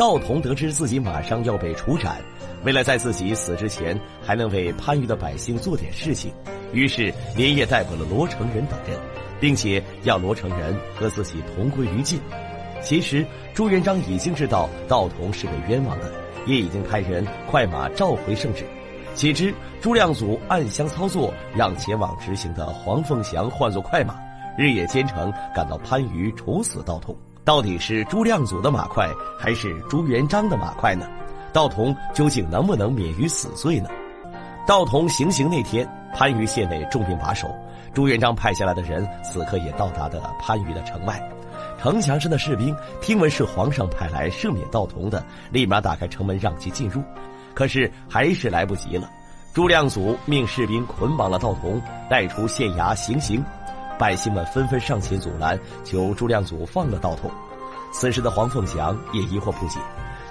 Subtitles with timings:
[0.00, 2.16] 道童得知自己马上要被处斩，
[2.64, 6.32] 为了在自己死之前还能为番禺的百姓做点事情，
[6.72, 8.98] 于是连夜逮捕了罗成仁等人，
[9.38, 12.18] 并且要罗成仁和自己同归于尽。
[12.80, 16.10] 其实朱元璋已经知道道童是被冤枉的，
[16.46, 18.64] 也已经派人快马召回圣旨。
[19.14, 24.18] 岂知朱亮祖暗箱操作，让前往执行的黄凤祥换作快马，
[24.56, 27.14] 日夜兼程赶到番禺处死道童。
[27.50, 31.04] 到底是朱亮祖的马快，还是朱元璋的马快呢？
[31.52, 33.90] 道童究竟能不能免于死罪呢？
[34.68, 37.52] 道童行刑那天，番禺县内重兵把守，
[37.92, 41.20] 朱元璋派下来的人此刻也到达的番禺的城外。
[41.80, 47.02] 城墙上的士兵听闻是皇上派来赦免道童的，立马打开城门让其进入。
[47.52, 49.10] 可是还是来不及了，
[49.52, 53.44] 朱亮祖命士兵捆绑了道童，带出县衙行刑。
[54.00, 57.30] 百姓们纷纷上前阻拦，求朱亮祖放了道童。
[57.92, 59.78] 此时的黄凤祥也疑惑不解：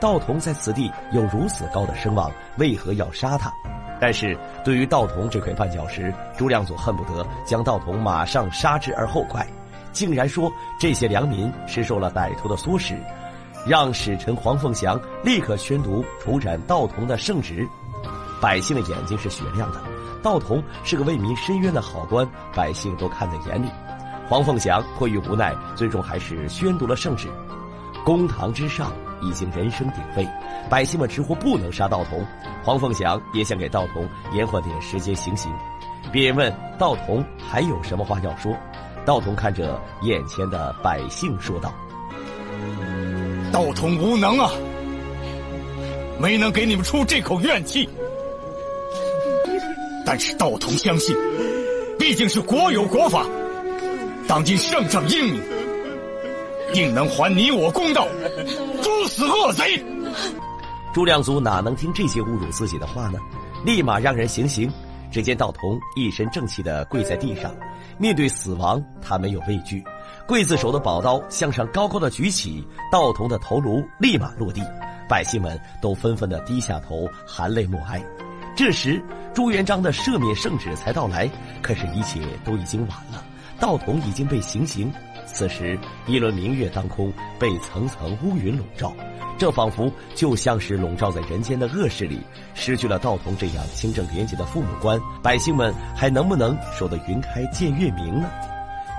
[0.00, 3.52] 道童在此地有如此高的声望，为何要杀他？
[4.00, 9.46] 但是对于道童这块绊脚石，朱亮祖恨不得将道童马上杀之而后快，
[9.92, 12.98] 竟然说这些良民是受了歹徒的唆使。
[13.64, 17.64] 让使臣黄凤祥立刻宣读处斩道童的圣旨，
[18.42, 19.80] 百姓的眼睛是雪亮的。
[20.20, 23.68] 道童是个为民伸冤的好官，百姓都看在眼里。
[24.28, 27.28] 黄凤祥迫于无奈，最终还是宣读了圣旨。
[28.04, 30.28] 公堂之上已经人声鼎沸，
[30.68, 32.26] 百姓们直呼不能杀道童。
[32.64, 35.52] 黄凤祥也想给道童延缓点时间行刑，
[36.10, 38.52] 便问道童还有什么话要说。
[39.04, 41.72] 道童看着眼前的百姓说道。
[43.52, 44.50] 道童无能啊，
[46.18, 47.88] 没能给你们出这口怨气。
[50.12, 51.16] 但是道童相信，
[51.98, 53.24] 毕竟是国有国法，
[54.28, 55.42] 当今圣上英明，
[56.74, 58.06] 定能还你我公道，
[58.82, 59.82] 诛死恶贼。
[60.92, 63.18] 朱亮祖哪能听这些侮辱自己的话呢？
[63.64, 64.70] 立马让人行刑。
[65.10, 67.50] 只见道童一身正气的跪在地上，
[67.96, 69.82] 面对死亡，他没有畏惧。
[70.28, 72.62] 刽子手的宝刀向上高高的举起，
[72.92, 74.60] 道童的头颅立马落地，
[75.08, 78.04] 百姓们都纷纷的低下头，含泪默哀。
[78.54, 79.02] 这时，
[79.34, 81.28] 朱元璋的赦免圣旨才到来，
[81.62, 83.24] 可是，一切都已经晚了。
[83.58, 84.92] 道童已经被行刑，
[85.26, 88.92] 此时一轮明月当空，被层层乌云笼罩，
[89.38, 92.20] 这仿佛就像是笼罩在人间的恶势力。
[92.54, 98.28] 失去了道童这样清正廉洁的父母官，百姓们还能不能守得云开见月明呢？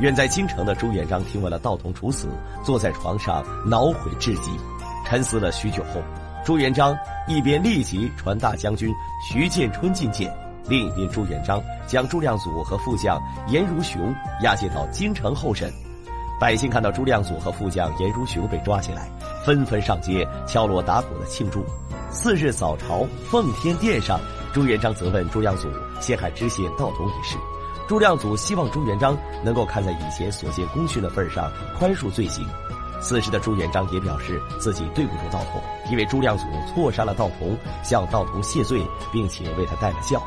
[0.00, 2.28] 远在京城的朱元璋听闻了道童处死，
[2.64, 4.52] 坐在床上恼悔至极。
[5.06, 6.00] 沉思了许久后，
[6.50, 14.12] 朱元璋一边立即传大将军徐建春觐见，另一边朱元璋将朱亮祖和副将颜如雄
[14.42, 15.72] 押解到京城候审。
[16.40, 19.08] 百姓看到朱亮祖和副将颜如雄被抓起来，
[19.46, 21.64] 纷纷上街敲锣打鼓的庆祝。
[22.10, 24.18] 次日早朝，奉天殿上，
[24.52, 25.68] 朱元璋责问朱亮祖
[26.00, 27.36] 陷害知县道童一事。
[27.86, 32.44] 朱亮祖希望朱元璋能够看在以前所见功勋的份上宽恕罪行。
[33.00, 40.22] 此时的朱元璋也表示自己对不住道童，因为朱亮祖错杀了道童，向道童谢罪，并且为他戴了孝。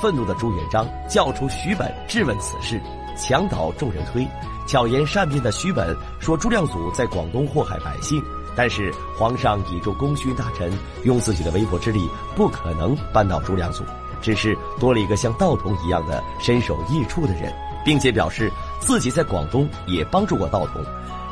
[0.00, 2.80] 愤怒的朱元璋叫出徐本质问此事，
[3.16, 4.26] 墙倒众人推。
[4.66, 8.22] 巧言善辩的徐本说朱亮祖在广东祸害百姓，
[8.56, 10.72] 但是皇上倚重功勋大臣，
[11.04, 13.84] 用自己的微薄之力不可能扳倒朱亮祖。
[14.20, 17.52] 只是多了一个像道童一样的身首异处的人，
[17.84, 18.50] 并且表示
[18.80, 20.80] 自己在广东也帮助过道童，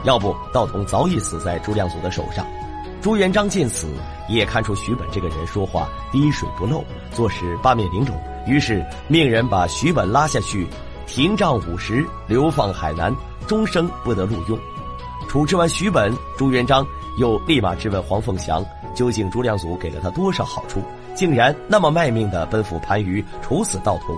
[0.05, 2.47] 要不道童早已死在朱亮祖的手上。
[3.01, 3.89] 朱元璋见此，
[4.29, 8.15] 也看出徐本这个人说话滴水不漏，做事八面玲珑，
[8.47, 10.67] 于是命人把徐本拉下去，
[11.07, 13.15] 停杖五十，流放海南，
[13.47, 14.59] 终生不得录用。
[15.29, 16.87] 处置完徐本，朱元璋
[17.17, 18.63] 又立马质问黄凤祥，
[18.95, 20.83] 究竟朱亮祖给了他多少好处？
[21.15, 24.15] 竟然那么卖命的奔赴番禺处死道童，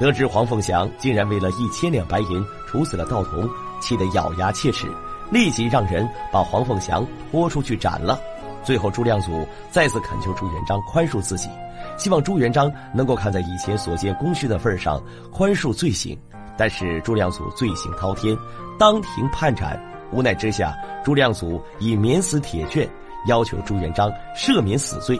[0.00, 3.48] 得知黄凤祥竟然为了一千两白银处死了道童，
[3.80, 4.86] 气得咬牙切齿，
[5.30, 8.18] 立即让人把黄凤祥拖出去斩了。
[8.64, 11.48] 最后，朱亮祖再次恳求朱元璋宽恕自己，
[11.96, 15.02] 希望朱元璋能够看在以前所见功勋的份上
[15.32, 16.18] 宽恕罪行。
[16.56, 18.36] 但是朱亮祖罪行滔天，
[18.78, 19.80] 当庭判斩。
[20.10, 22.88] 无奈之下，朱亮祖以免死铁券
[23.26, 25.18] 要求朱元璋赦免死罪。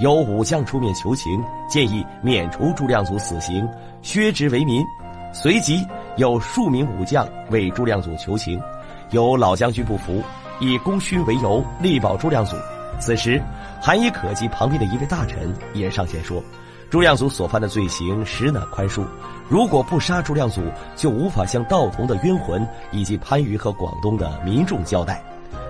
[0.00, 3.66] 有武将出面求情，建议免除朱亮祖死刑，
[4.02, 4.84] 削职为民。
[5.32, 5.84] 随即
[6.16, 8.60] 有数名武将为朱亮祖求情，
[9.10, 10.22] 有老将军不服，
[10.60, 12.56] 以功勋为由力保朱亮祖。
[13.00, 13.42] 此时，
[13.82, 16.40] 韩以可及旁边的一位大臣也上前说
[16.88, 19.04] ：“朱亮祖所犯的罪行实难宽恕，
[19.48, 20.62] 如果不杀朱亮祖，
[20.94, 25.20] 就无法向道童的冤魂以及番禺和广东的民众交代。”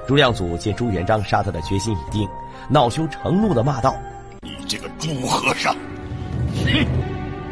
[0.06, 2.28] 朱亮祖见朱元璋杀他的决心已定，
[2.68, 3.96] 恼羞成怒的骂道
[4.44, 6.86] ：“你这个猪和尚，哼！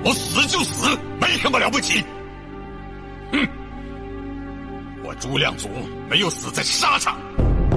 [0.04, 2.04] 我死就死，没什么了不起。
[3.32, 3.48] 哼！
[5.04, 5.68] 我朱亮祖
[6.08, 7.18] 没有死在沙场，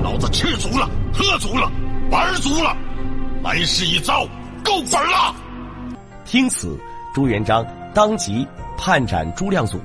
[0.04, 1.72] 老子吃足了，喝足了，
[2.12, 2.76] 玩足了，
[3.44, 4.28] 来世一遭，
[4.64, 5.34] 够本了。”
[6.26, 6.78] 听此，
[7.14, 8.48] 朱元璋当即
[8.78, 9.80] 判斩朱亮祖。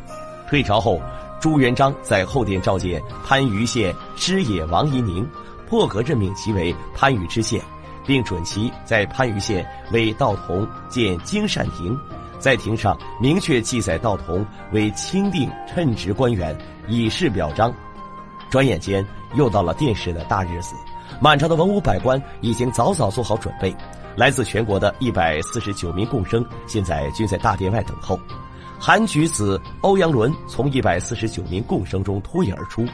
[0.48, 1.00] 退朝后。
[1.40, 5.26] 朱元璋在后殿召见番禺县知野王夷宁，
[5.66, 7.58] 破格任命其为番禺知县，
[8.06, 11.98] 并准其在番禺县为道童建经善亭，
[12.40, 16.56] 在庭上明确记载道童为钦定称职官员，
[16.88, 17.72] 以示表彰。
[18.48, 20.74] 转眼间又到了殿试的大日子，
[21.20, 23.72] 满朝的文武百官已经早早做好准备，
[24.16, 28.18] 来自全国的一百四十九名贡生现在均在大殿外等候。
[28.76, 32.86] 韩举子欧阳伦从一百四十九名贡生中脱颖而出，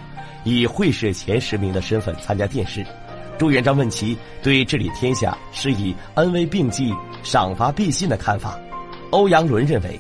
[0.43, 2.85] 以会试前十名的身份参加殿试。
[3.39, 8.59] 朱元璋问其对治理天下是以恩威并济、赏罚必信的看法。
[9.17, 9.99] 欧阳伦认为，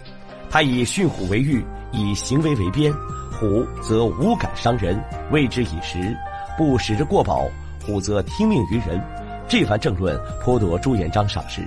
[0.50, 2.92] 他以驯虎为御，以行为为鞭。
[3.32, 6.14] 虎则无感伤人，喂之以食，
[6.58, 7.48] 不使之过饱；
[7.82, 9.02] 虎则听命于人。
[9.48, 11.66] 这番政论颇得朱元璋赏识。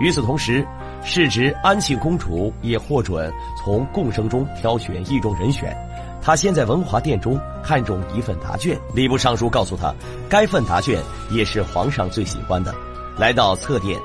[0.00, 0.66] 与此同时，
[1.04, 3.30] 世侄安庆公主也获准
[3.62, 5.76] 从贡生中挑选意中人选，
[6.22, 9.94] 他先在文华殿中看中一份答卷，礼部尚书告诉他，
[10.30, 10.98] 该份答卷
[11.30, 12.74] 也是皇上最喜欢的。
[13.18, 14.00] 来到侧殿，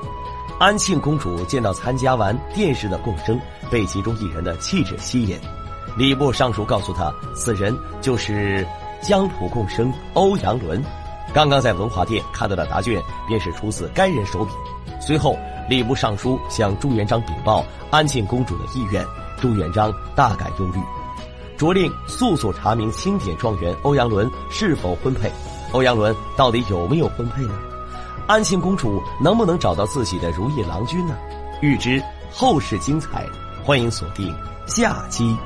[0.62, 3.36] 安庆公主见到参加完殿试的贡生，
[3.68, 5.36] 被其中一人的气质吸引，
[5.96, 8.64] 礼部尚书告诉她，此人就是
[9.00, 10.80] 江浦贡生欧阳伦，
[11.34, 14.52] 刚刚在文华殿看到的答卷便是出自该人手笔。
[15.00, 15.36] 随后。
[15.68, 19.04] 礼部尚书向朱元璋禀报安庆公主的意愿，
[19.40, 20.80] 朱元璋大感忧虑，
[21.56, 25.30] 着令速速查明清点状元欧阳伦是否婚配。
[25.72, 27.54] 欧阳伦到底有没有婚配呢？
[28.26, 31.16] 安庆公主能不能找到自己的如意郎君呢？
[31.60, 33.26] 预知后事精彩，
[33.64, 34.34] 欢迎锁定
[34.66, 35.36] 下期。